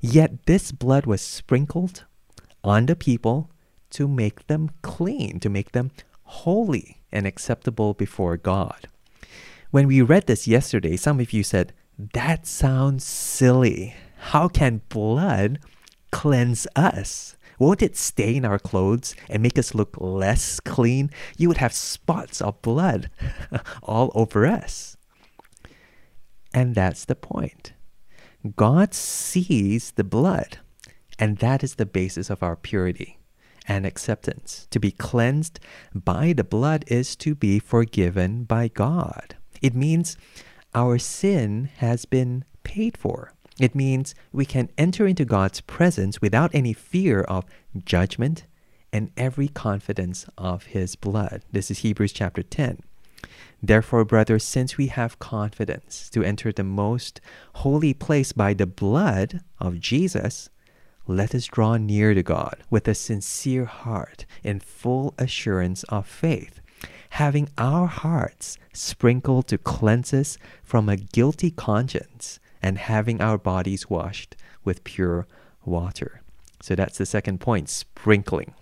Yet 0.00 0.46
this 0.46 0.72
blood 0.72 1.06
was 1.06 1.20
sprinkled 1.22 2.04
on 2.66 2.86
the 2.86 2.96
people 2.96 3.50
to 3.90 4.08
make 4.08 4.46
them 4.48 4.70
clean, 4.82 5.38
to 5.40 5.48
make 5.48 5.72
them 5.72 5.90
holy 6.24 7.02
and 7.12 7.26
acceptable 7.26 7.94
before 7.94 8.36
God. 8.36 8.88
When 9.70 9.86
we 9.86 10.02
read 10.02 10.26
this 10.26 10.48
yesterday, 10.48 10.96
some 10.96 11.20
of 11.20 11.32
you 11.32 11.42
said, 11.42 11.72
that 11.98 12.46
sounds 12.46 13.04
silly. 13.04 13.94
How 14.18 14.48
can 14.48 14.82
blood 14.88 15.60
cleanse 16.10 16.66
us? 16.74 17.36
Won't 17.58 17.82
it 17.82 17.96
stain 17.96 18.44
our 18.44 18.58
clothes 18.58 19.14
and 19.30 19.42
make 19.42 19.58
us 19.58 19.74
look 19.74 19.96
less 19.98 20.60
clean? 20.60 21.10
You 21.38 21.48
would 21.48 21.56
have 21.58 21.72
spots 21.72 22.42
of 22.42 22.60
blood 22.60 23.10
all 23.82 24.12
over 24.14 24.46
us. 24.46 24.96
And 26.52 26.74
that's 26.74 27.04
the 27.04 27.14
point. 27.14 27.72
God 28.56 28.92
sees 28.92 29.92
the 29.92 30.04
blood, 30.04 30.58
and 31.18 31.38
that 31.38 31.62
is 31.62 31.74
the 31.74 31.86
basis 31.86 32.30
of 32.30 32.42
our 32.42 32.56
purity 32.56 33.18
and 33.68 33.84
acceptance. 33.84 34.66
To 34.70 34.78
be 34.78 34.90
cleansed 34.90 35.58
by 35.94 36.32
the 36.32 36.44
blood 36.44 36.84
is 36.86 37.16
to 37.16 37.34
be 37.34 37.58
forgiven 37.58 38.44
by 38.44 38.68
God. 38.68 39.36
It 39.60 39.74
means 39.74 40.16
our 40.74 40.98
sin 40.98 41.70
has 41.78 42.04
been 42.04 42.44
paid 42.62 42.96
for. 42.96 43.32
It 43.58 43.74
means 43.74 44.14
we 44.32 44.44
can 44.44 44.68
enter 44.76 45.06
into 45.06 45.24
God's 45.24 45.62
presence 45.62 46.20
without 46.20 46.54
any 46.54 46.74
fear 46.74 47.22
of 47.22 47.44
judgment 47.84 48.44
and 48.92 49.10
every 49.16 49.48
confidence 49.48 50.26
of 50.36 50.64
his 50.66 50.94
blood. 50.94 51.42
This 51.50 51.70
is 51.70 51.78
Hebrews 51.78 52.12
chapter 52.12 52.42
10. 52.42 52.80
Therefore, 53.62 54.04
brothers, 54.04 54.44
since 54.44 54.76
we 54.76 54.88
have 54.88 55.18
confidence 55.18 56.10
to 56.10 56.22
enter 56.22 56.52
the 56.52 56.64
most 56.64 57.20
holy 57.54 57.94
place 57.94 58.32
by 58.32 58.52
the 58.52 58.66
blood 58.66 59.40
of 59.58 59.80
Jesus, 59.80 60.50
let 61.06 61.34
us 61.34 61.46
draw 61.46 61.76
near 61.76 62.14
to 62.14 62.22
God 62.22 62.62
with 62.70 62.88
a 62.88 62.94
sincere 62.94 63.64
heart 63.64 64.26
in 64.42 64.60
full 64.60 65.14
assurance 65.18 65.84
of 65.84 66.06
faith 66.06 66.60
having 67.16 67.48
our 67.56 67.86
hearts 67.86 68.58
sprinkled 68.74 69.48
to 69.48 69.56
cleanse 69.56 70.12
us 70.12 70.36
from 70.62 70.86
a 70.86 70.96
guilty 70.96 71.50
conscience, 71.50 72.38
and 72.62 72.76
having 72.76 73.20
our 73.20 73.38
bodies 73.38 73.88
washed 73.88 74.36
with 74.64 74.84
pure 74.84 75.26
water. 75.64 76.20
So 76.60 76.74
that's 76.74 76.98
the 76.98 77.06
second 77.06 77.40
point 77.40 77.68
sprinkling. 77.68 78.54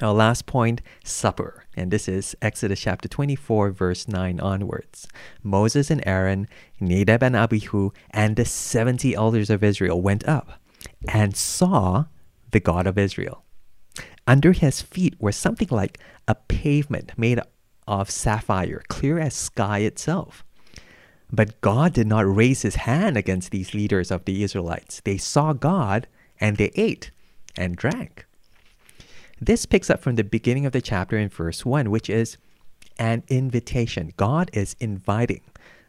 Our 0.00 0.12
last 0.12 0.46
point, 0.46 0.82
supper. 1.04 1.64
And 1.76 1.90
this 1.90 2.08
is 2.08 2.36
Exodus 2.42 2.80
chapter 2.80 3.08
24, 3.08 3.70
verse 3.70 4.06
9 4.06 4.38
onwards. 4.40 5.08
Moses 5.42 5.90
and 5.90 6.02
Aaron, 6.06 6.46
Nadab 6.80 7.22
and 7.22 7.34
Abihu, 7.34 7.90
and 8.10 8.36
the 8.36 8.44
70 8.44 9.14
elders 9.14 9.50
of 9.50 9.64
Israel 9.64 10.00
went 10.00 10.28
up 10.28 10.60
and 11.08 11.36
saw 11.36 12.06
the 12.50 12.60
God 12.60 12.86
of 12.86 12.98
Israel. 12.98 13.44
Under 14.26 14.52
his 14.52 14.80
feet 14.80 15.14
was 15.20 15.36
something 15.36 15.68
like 15.70 15.98
a 16.26 16.34
pavement 16.34 17.12
made 17.16 17.40
of 17.86 18.10
sapphire, 18.10 18.82
clear 18.88 19.18
as 19.18 19.34
sky 19.34 19.80
itself. 19.80 20.44
But 21.30 21.60
God 21.60 21.92
did 21.92 22.06
not 22.06 22.32
raise 22.32 22.62
his 22.62 22.76
hand 22.76 23.16
against 23.16 23.50
these 23.50 23.74
leaders 23.74 24.10
of 24.10 24.24
the 24.24 24.42
Israelites. 24.42 25.00
They 25.04 25.18
saw 25.18 25.52
God 25.52 26.06
and 26.40 26.56
they 26.56 26.70
ate 26.74 27.10
and 27.56 27.76
drank. 27.76 28.26
This 29.40 29.66
picks 29.66 29.90
up 29.90 30.00
from 30.00 30.14
the 30.14 30.24
beginning 30.24 30.64
of 30.64 30.72
the 30.72 30.80
chapter 30.80 31.18
in 31.18 31.28
verse 31.28 31.64
1, 31.64 31.90
which 31.90 32.08
is 32.08 32.38
an 32.98 33.24
invitation. 33.28 34.12
God 34.16 34.50
is 34.52 34.76
inviting 34.80 35.42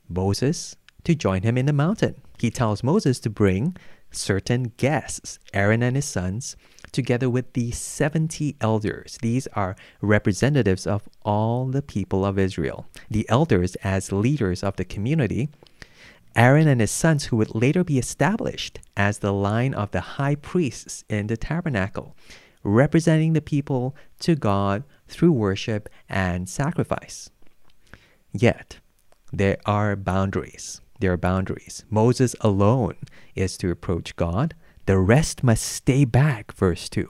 Moses 0.09 0.75
to 1.05 1.15
join 1.15 1.43
him 1.43 1.57
in 1.57 1.65
the 1.65 1.73
mountain. 1.73 2.15
He 2.37 2.51
tells 2.51 2.83
Moses 2.83 3.19
to 3.21 3.29
bring 3.29 3.75
certain 4.11 4.73
guests, 4.77 5.39
Aaron 5.53 5.81
and 5.83 5.95
his 5.95 6.05
sons, 6.05 6.55
together 6.91 7.29
with 7.29 7.53
the 7.53 7.71
70 7.71 8.55
elders. 8.61 9.17
These 9.21 9.47
are 9.47 9.75
representatives 10.01 10.87
of 10.87 11.07
all 11.23 11.67
the 11.67 11.81
people 11.81 12.25
of 12.25 12.39
Israel. 12.39 12.87
The 13.09 13.27
elders, 13.29 13.75
as 13.77 14.11
leaders 14.11 14.63
of 14.63 14.77
the 14.77 14.85
community, 14.85 15.49
Aaron 16.35 16.67
and 16.67 16.81
his 16.81 16.91
sons, 16.91 17.25
who 17.25 17.37
would 17.37 17.55
later 17.55 17.83
be 17.83 17.97
established 17.97 18.79
as 18.97 19.19
the 19.19 19.33
line 19.33 19.73
of 19.73 19.91
the 19.91 20.01
high 20.01 20.35
priests 20.35 21.03
in 21.09 21.27
the 21.27 21.37
tabernacle, 21.37 22.15
representing 22.63 23.33
the 23.33 23.41
people 23.41 23.95
to 24.19 24.35
God 24.35 24.83
through 25.07 25.31
worship 25.31 25.87
and 26.09 26.49
sacrifice. 26.49 27.29
Yet, 28.33 28.79
there 29.31 29.57
are 29.65 29.95
boundaries. 29.95 30.81
There 30.99 31.11
are 31.11 31.17
boundaries. 31.17 31.83
Moses 31.89 32.35
alone 32.41 32.95
is 33.35 33.57
to 33.57 33.71
approach 33.71 34.15
God. 34.15 34.55
The 34.85 34.97
rest 34.97 35.43
must 35.43 35.65
stay 35.65 36.05
back, 36.05 36.53
verse 36.53 36.87
2. 36.89 37.09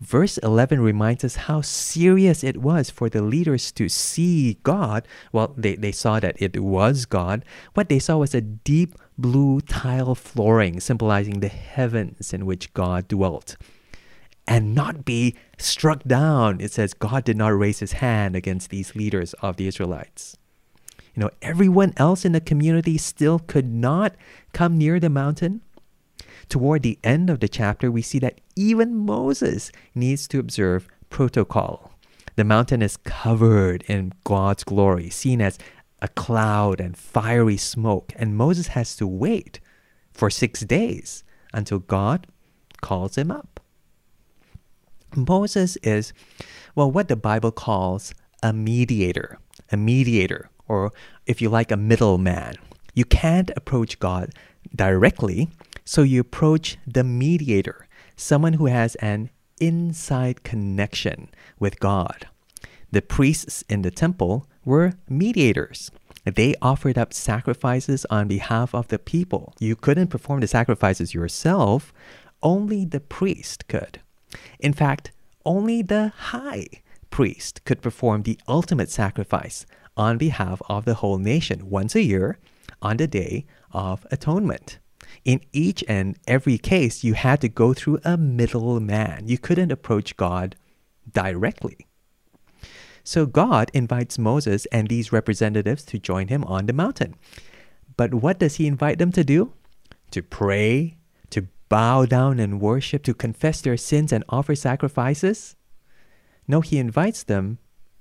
Verse 0.00 0.38
11 0.38 0.80
reminds 0.80 1.24
us 1.24 1.36
how 1.36 1.60
serious 1.60 2.42
it 2.42 2.56
was 2.56 2.88
for 2.88 3.10
the 3.10 3.20
leaders 3.20 3.70
to 3.72 3.88
see 3.88 4.54
God. 4.62 5.06
Well, 5.30 5.52
they, 5.58 5.74
they 5.76 5.92
saw 5.92 6.18
that 6.20 6.40
it 6.40 6.62
was 6.62 7.04
God. 7.04 7.44
What 7.74 7.90
they 7.90 7.98
saw 7.98 8.16
was 8.16 8.34
a 8.34 8.40
deep 8.40 8.94
blue 9.18 9.60
tile 9.60 10.14
flooring 10.14 10.80
symbolizing 10.80 11.40
the 11.40 11.48
heavens 11.48 12.32
in 12.32 12.46
which 12.46 12.72
God 12.72 13.08
dwelt. 13.08 13.56
And 14.46 14.74
not 14.74 15.04
be 15.04 15.36
struck 15.58 16.02
down. 16.04 16.60
It 16.60 16.72
says 16.72 16.94
God 16.94 17.24
did 17.24 17.36
not 17.36 17.48
raise 17.48 17.80
his 17.80 17.92
hand 17.92 18.34
against 18.34 18.70
these 18.70 18.96
leaders 18.96 19.34
of 19.34 19.56
the 19.56 19.68
Israelites. 19.68 20.38
You 21.20 21.26
know, 21.26 21.30
everyone 21.42 21.92
else 21.98 22.24
in 22.24 22.32
the 22.32 22.40
community 22.40 22.96
still 22.96 23.40
could 23.40 23.70
not 23.70 24.14
come 24.54 24.78
near 24.78 24.98
the 24.98 25.10
mountain 25.10 25.60
Toward 26.50 26.82
the 26.82 26.98
end 27.04 27.30
of 27.30 27.38
the 27.38 27.48
chapter, 27.48 27.92
we 27.92 28.02
see 28.02 28.18
that 28.18 28.40
even 28.56 28.96
Moses 28.96 29.70
needs 29.94 30.26
to 30.28 30.40
observe 30.40 30.88
protocol. 31.08 31.92
The 32.34 32.42
mountain 32.42 32.82
is 32.82 32.96
covered 32.96 33.82
in 33.82 34.12
God's 34.24 34.64
glory, 34.64 35.10
seen 35.10 35.40
as 35.40 35.60
a 36.02 36.08
cloud 36.08 36.80
and 36.80 36.96
fiery 36.96 37.56
smoke, 37.56 38.12
and 38.16 38.36
Moses 38.36 38.68
has 38.68 38.96
to 38.96 39.06
wait 39.06 39.60
for 40.12 40.28
six 40.28 40.62
days 40.62 41.22
until 41.54 41.78
God 41.78 42.26
calls 42.80 43.16
him 43.16 43.30
up. 43.30 43.60
Moses 45.14 45.76
is, 45.84 46.12
well, 46.74 46.90
what 46.90 47.06
the 47.06 47.16
Bible 47.16 47.52
calls 47.52 48.12
a 48.42 48.52
mediator, 48.52 49.38
a 49.70 49.76
mediator, 49.76 50.50
or 50.70 50.92
if 51.26 51.42
you 51.42 51.48
like, 51.48 51.72
a 51.72 51.76
middleman. 51.76 52.54
You 52.94 53.04
can't 53.04 53.50
approach 53.56 53.98
God 53.98 54.30
directly, 54.72 55.48
so 55.84 56.02
you 56.02 56.20
approach 56.20 56.78
the 56.86 57.02
mediator, 57.02 57.88
someone 58.14 58.52
who 58.52 58.66
has 58.66 58.94
an 58.96 59.30
inside 59.60 60.44
connection 60.44 61.28
with 61.58 61.80
God. 61.80 62.28
The 62.92 63.02
priests 63.02 63.64
in 63.68 63.82
the 63.82 63.90
temple 63.90 64.46
were 64.64 64.94
mediators. 65.08 65.90
They 66.24 66.54
offered 66.62 66.96
up 66.96 67.12
sacrifices 67.12 68.06
on 68.08 68.28
behalf 68.28 68.72
of 68.72 68.88
the 68.88 68.98
people. 69.00 69.54
You 69.58 69.74
couldn't 69.74 70.08
perform 70.08 70.40
the 70.40 70.46
sacrifices 70.46 71.14
yourself, 71.14 71.92
only 72.44 72.84
the 72.84 73.00
priest 73.00 73.66
could. 73.66 74.00
In 74.60 74.72
fact, 74.72 75.10
only 75.44 75.82
the 75.82 76.12
high 76.16 76.68
priest 77.10 77.64
could 77.64 77.82
perform 77.82 78.22
the 78.22 78.38
ultimate 78.46 78.90
sacrifice 78.90 79.66
on 79.96 80.18
behalf 80.18 80.62
of 80.68 80.84
the 80.84 80.94
whole 80.94 81.18
nation 81.18 81.68
once 81.68 81.94
a 81.94 82.02
year 82.02 82.38
on 82.82 82.96
the 82.96 83.06
Day 83.06 83.46
of 83.72 84.06
Atonement. 84.10 84.78
In 85.24 85.40
each 85.52 85.84
and 85.88 86.16
every 86.26 86.56
case, 86.56 87.04
you 87.04 87.14
had 87.14 87.40
to 87.40 87.48
go 87.48 87.74
through 87.74 87.98
a 88.04 88.16
middleman. 88.16 89.26
You 89.26 89.38
couldn't 89.38 89.72
approach 89.72 90.16
God 90.16 90.56
directly. 91.12 91.86
So 93.02 93.26
God 93.26 93.70
invites 93.74 94.18
Moses 94.18 94.66
and 94.66 94.88
these 94.88 95.12
representatives 95.12 95.84
to 95.86 95.98
join 95.98 96.28
him 96.28 96.44
on 96.44 96.66
the 96.66 96.72
mountain. 96.72 97.14
But 97.96 98.14
what 98.14 98.38
does 98.38 98.56
he 98.56 98.66
invite 98.66 98.98
them 98.98 99.12
to 99.12 99.24
do? 99.24 99.52
To 100.12 100.22
pray, 100.22 100.96
to 101.30 101.48
bow 101.68 102.06
down 102.06 102.38
and 102.38 102.60
worship, 102.60 103.02
to 103.04 103.14
confess 103.14 103.60
their 103.60 103.76
sins 103.76 104.12
and 104.12 104.24
offer 104.28 104.54
sacrifices? 104.54 105.56
No, 106.46 106.60
he 106.60 106.78
invites 106.78 107.22
them 107.22 107.58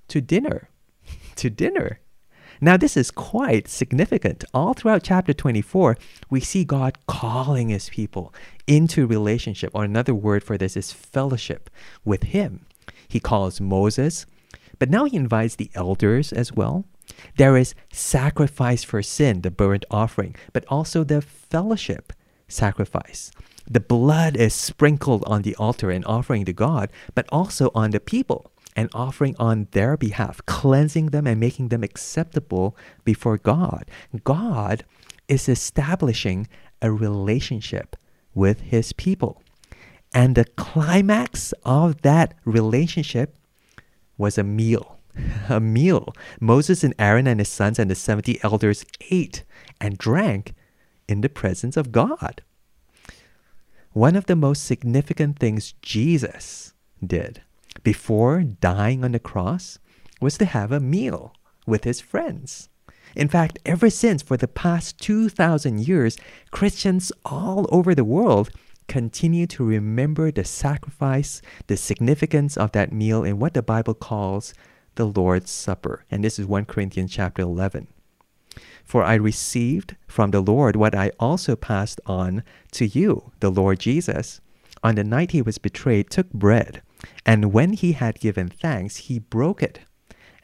to 0.09 0.21
dinner. 0.21 0.69
To 1.35 1.49
dinner. 1.49 1.99
Now, 2.61 2.75
this 2.75 2.97
is 2.97 3.09
quite 3.09 3.69
significant. 3.69 4.43
All 4.53 4.73
throughout 4.73 5.03
chapter 5.03 5.31
24, 5.33 5.97
we 6.29 6.41
see 6.41 6.65
God 6.65 6.97
calling 7.07 7.69
his 7.69 7.89
people 7.89 8.33
into 8.67 9.07
relationship, 9.07 9.71
or 9.73 9.85
another 9.85 10.13
word 10.13 10.43
for 10.43 10.57
this 10.57 10.75
is 10.75 10.91
fellowship 10.91 11.69
with 12.03 12.23
him. 12.23 12.65
He 13.07 13.21
calls 13.21 13.61
Moses, 13.61 14.25
but 14.77 14.89
now 14.89 15.05
he 15.05 15.15
invites 15.15 15.55
the 15.55 15.71
elders 15.73 16.33
as 16.33 16.51
well. 16.51 16.83
There 17.37 17.55
is 17.55 17.75
sacrifice 17.91 18.83
for 18.83 19.01
sin, 19.01 19.41
the 19.41 19.51
burnt 19.51 19.85
offering, 19.89 20.35
but 20.51 20.65
also 20.67 21.03
the 21.03 21.21
fellowship 21.21 22.11
sacrifice. 22.47 23.31
The 23.69 23.79
blood 23.79 24.35
is 24.35 24.53
sprinkled 24.53 25.23
on 25.25 25.43
the 25.43 25.55
altar 25.55 25.91
and 25.91 26.03
offering 26.05 26.43
to 26.45 26.53
God, 26.53 26.91
but 27.15 27.27
also 27.31 27.71
on 27.73 27.91
the 27.91 27.99
people 27.99 28.51
and 28.75 28.89
offering 28.93 29.35
on 29.39 29.67
their 29.71 29.97
behalf, 29.97 30.41
cleansing 30.45 31.07
them 31.07 31.27
and 31.27 31.39
making 31.39 31.69
them 31.69 31.83
acceptable 31.83 32.77
before 33.03 33.37
God. 33.37 33.85
God 34.23 34.85
is 35.27 35.49
establishing 35.49 36.47
a 36.81 36.91
relationship 36.91 37.95
with 38.33 38.61
his 38.61 38.93
people. 38.93 39.41
And 40.13 40.35
the 40.35 40.45
climax 40.45 41.53
of 41.63 42.01
that 42.01 42.33
relationship 42.45 43.35
was 44.17 44.37
a 44.37 44.43
meal. 44.43 44.97
A 45.49 45.59
meal. 45.59 46.15
Moses 46.39 46.83
and 46.83 46.93
Aaron 46.97 47.27
and 47.27 47.39
his 47.39 47.49
sons 47.49 47.79
and 47.79 47.91
the 47.91 47.95
70 47.95 48.41
elders 48.43 48.85
ate 49.11 49.43
and 49.81 49.97
drank 49.97 50.53
in 51.09 51.21
the 51.21 51.29
presence 51.29 51.75
of 51.75 51.91
God. 51.91 52.41
One 53.91 54.15
of 54.15 54.27
the 54.27 54.35
most 54.35 54.63
significant 54.63 55.39
things 55.39 55.73
Jesus 55.81 56.73
did 57.05 57.41
before 57.83 58.43
dying 58.43 59.03
on 59.03 59.11
the 59.11 59.19
cross 59.19 59.79
was 60.21 60.37
to 60.37 60.45
have 60.45 60.71
a 60.71 60.79
meal 60.79 61.33
with 61.65 61.83
his 61.83 62.01
friends. 62.01 62.69
In 63.15 63.27
fact, 63.27 63.59
ever 63.65 63.89
since 63.89 64.21
for 64.21 64.37
the 64.37 64.47
past 64.47 64.99
2,000 64.99 65.87
years, 65.87 66.17
Christians 66.51 67.11
all 67.25 67.67
over 67.71 67.95
the 67.95 68.03
world 68.03 68.49
continue 68.87 69.47
to 69.47 69.63
remember 69.63 70.31
the 70.31 70.43
sacrifice, 70.43 71.41
the 71.67 71.77
significance 71.77 72.57
of 72.57 72.71
that 72.73 72.91
meal 72.91 73.23
in 73.23 73.39
what 73.39 73.53
the 73.53 73.61
Bible 73.61 73.93
calls 73.93 74.53
the 74.95 75.05
Lord's 75.05 75.51
Supper. 75.51 76.03
And 76.11 76.23
this 76.23 76.39
is 76.39 76.45
1 76.45 76.65
Corinthians 76.65 77.11
chapter 77.11 77.41
11. 77.41 77.87
For 78.83 79.03
I 79.03 79.13
received 79.13 79.95
from 80.07 80.31
the 80.31 80.41
Lord 80.41 80.75
what 80.75 80.95
I 80.95 81.11
also 81.19 81.55
passed 81.55 82.01
on 82.05 82.43
to 82.71 82.85
you, 82.85 83.31
the 83.39 83.51
Lord 83.51 83.79
Jesus. 83.79 84.41
On 84.83 84.95
the 84.95 85.03
night 85.03 85.31
he 85.31 85.41
was 85.41 85.57
betrayed, 85.57 86.09
took 86.09 86.31
bread. 86.33 86.81
And 87.25 87.53
when 87.53 87.73
he 87.73 87.93
had 87.93 88.19
given 88.19 88.49
thanks, 88.49 88.97
he 88.97 89.19
broke 89.19 89.63
it 89.63 89.79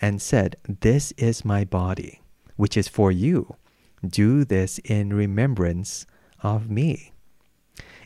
and 0.01 0.21
said, 0.21 0.55
This 0.67 1.11
is 1.13 1.45
my 1.45 1.63
body, 1.65 2.21
which 2.55 2.77
is 2.77 2.87
for 2.87 3.11
you. 3.11 3.55
Do 4.05 4.45
this 4.45 4.79
in 4.79 5.13
remembrance 5.13 6.05
of 6.41 6.69
me. 6.69 7.11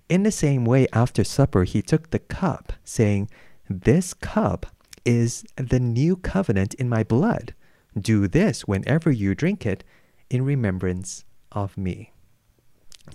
In 0.08 0.24
the 0.24 0.32
same 0.32 0.66
way, 0.66 0.88
after 0.94 1.24
supper, 1.24 1.64
he 1.64 1.82
took 1.82 2.10
the 2.10 2.20
cup, 2.20 2.74
saying, 2.84 3.30
This 3.70 4.14
cup 4.14 4.66
is 5.06 5.46
the 5.56 5.80
new 5.80 6.16
covenant 6.16 6.74
in 6.76 6.90
my 6.90 7.04
blood. 7.04 7.54
Do 8.00 8.28
this 8.28 8.68
whenever 8.68 9.12
you 9.12 9.36
drink 9.36 9.66
it 9.66 9.84
in 10.30 10.44
remembrance 10.44 11.26
of 11.52 11.78
me. 11.78 12.14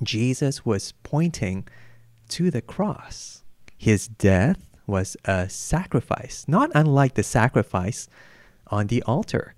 Jesus 0.03 0.65
was 0.65 0.93
pointing 1.03 1.67
to 2.29 2.51
the 2.51 2.63
cross. 2.63 3.43
His 3.77 4.09
death 4.09 4.74
was 4.87 5.17
a 5.25 5.49
sacrifice, 5.49 6.45
not 6.47 6.71
unlike 6.75 7.15
the 7.15 7.23
sacrifice 7.23 8.09
on 8.69 8.87
the 8.89 9.03
altar. 9.03 9.55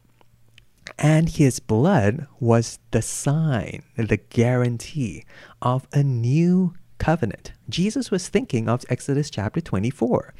And 0.99 1.29
his 1.29 1.59
blood 1.59 2.27
was 2.39 2.79
the 2.93 3.03
sign, 3.03 3.83
the 3.97 4.17
guarantee 4.17 5.25
of 5.61 5.87
a 5.93 6.03
new 6.03 6.75
covenant. 6.99 7.53
Jesus 7.69 8.11
was 8.11 8.29
thinking 8.29 8.69
of 8.69 8.85
Exodus 8.89 9.29
chapter 9.31 9.61
24, 9.61 10.33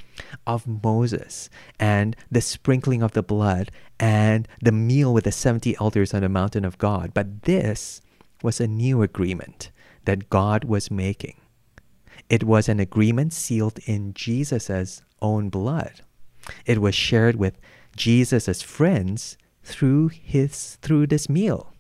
of 0.47 0.83
Moses 0.83 1.51
and 1.79 2.17
the 2.31 2.41
sprinkling 2.41 3.03
of 3.03 3.13
the 3.13 3.23
blood 3.23 3.71
and 3.99 4.49
the 4.63 4.73
meal 4.73 5.13
with 5.13 5.25
the 5.25 5.33
70 5.33 5.77
elders 5.81 6.15
on 6.15 6.23
the 6.23 6.29
mountain 6.29 6.65
of 6.65 6.79
God. 6.79 7.13
But 7.13 7.43
this 7.43 8.01
was 8.43 8.61
a 8.61 8.67
new 8.67 9.03
agreement 9.03 9.71
that 10.05 10.31
God 10.31 10.65
was 10.65 10.91
making. 10.91 11.41
It 12.29 12.45
was 12.45 12.69
an 12.69 12.81
agreement 12.81 13.33
sealed 13.33 13.79
in 13.87 14.13
Jesus' 14.13 15.03
own 15.23 15.49
blood. 15.49 16.01
It 16.65 16.81
was 16.81 16.95
shared 16.95 17.37
with 17.37 17.59
Jesus' 17.97 18.63
friends 18.63 19.37
through 19.63 20.09
his 20.09 20.77
through 20.83 21.07
this 21.07 21.29
meal. 21.29 21.73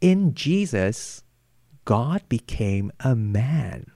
In 0.00 0.34
Jesus, 0.34 1.22
God 1.84 2.22
became 2.28 2.92
a 3.00 3.14
man. 3.14 3.90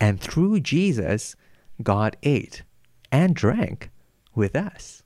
And 0.00 0.20
through 0.20 0.60
Jesus, 0.60 1.36
God 1.82 2.16
ate 2.22 2.62
and 3.10 3.34
drank 3.34 3.90
with 4.34 4.54
us. 4.54 5.02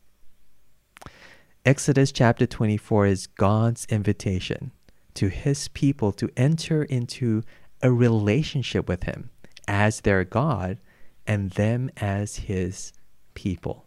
Exodus 1.65 2.11
chapter 2.13 2.45
24 2.45 3.07
is 3.07 3.27
God's 3.27 3.87
invitation 3.87 4.73
to 5.15 5.29
his 5.29 5.69
people 5.69 6.13
to 6.13 6.29
enter 6.37 6.83
into 6.83 7.43
a 7.83 7.91
relationship 7.93 8.89
with 8.89 9.05
him 9.05 9.31
as 9.69 10.01
their 10.01 10.25
God 10.25 10.79
and 11.27 11.51
them 11.53 11.91
as 11.97 12.37
his 12.37 12.93
people. 13.35 13.87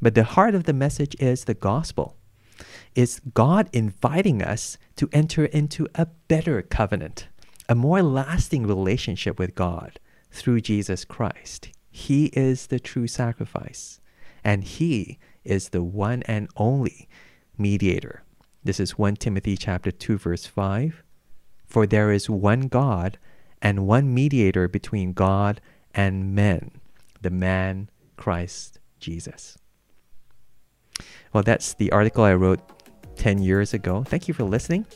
But 0.00 0.14
the 0.14 0.24
heart 0.24 0.54
of 0.54 0.64
the 0.64 0.72
message 0.72 1.16
is 1.18 1.44
the 1.44 1.54
gospel. 1.54 2.16
It's 2.94 3.20
God 3.20 3.68
inviting 3.72 4.42
us 4.42 4.78
to 4.96 5.08
enter 5.12 5.44
into 5.44 5.86
a 5.94 6.06
better 6.06 6.62
covenant, 6.62 7.28
a 7.68 7.74
more 7.74 8.02
lasting 8.02 8.66
relationship 8.66 9.38
with 9.38 9.54
God 9.54 10.00
through 10.30 10.60
Jesus 10.60 11.04
Christ. 11.04 11.70
He 11.90 12.26
is 12.26 12.66
the 12.66 12.80
true 12.80 13.06
sacrifice, 13.06 14.00
and 14.44 14.64
He 14.64 15.18
is 15.44 15.70
the 15.70 15.82
one 15.82 16.22
and 16.24 16.48
only 16.56 17.08
mediator. 17.56 18.22
This 18.62 18.80
is 18.80 18.98
1 18.98 19.16
Timothy 19.16 19.56
chapter 19.56 19.90
2 19.90 20.18
verse 20.18 20.46
5. 20.46 21.02
For 21.66 21.86
there 21.86 22.10
is 22.10 22.30
one 22.30 22.62
God 22.62 23.18
and 23.62 23.86
one 23.86 24.12
mediator 24.14 24.68
between 24.68 25.12
God 25.12 25.60
and 25.94 26.34
men, 26.34 26.80
the 27.20 27.30
man 27.30 27.90
Christ 28.16 28.78
Jesus. 29.00 29.58
Well, 31.32 31.42
that's 31.42 31.74
the 31.74 31.92
article 31.92 32.24
I 32.24 32.34
wrote 32.34 32.60
10 33.16 33.42
years 33.42 33.74
ago. 33.74 34.04
Thank 34.04 34.28
you 34.28 34.34
for 34.34 34.44
listening 34.44 34.86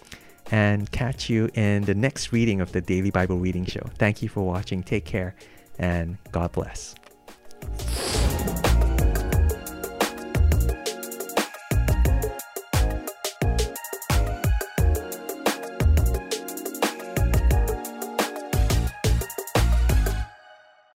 and 0.50 0.90
catch 0.90 1.30
you 1.30 1.48
in 1.54 1.82
the 1.84 1.94
next 1.94 2.32
reading 2.32 2.60
of 2.60 2.72
the 2.72 2.80
Daily 2.80 3.10
Bible 3.10 3.38
Reading 3.38 3.64
Show. 3.64 3.88
Thank 3.98 4.22
you 4.22 4.28
for 4.28 4.42
watching. 4.42 4.82
Take 4.82 5.04
care 5.04 5.34
and 5.78 6.18
God 6.30 6.52
bless. 6.52 6.94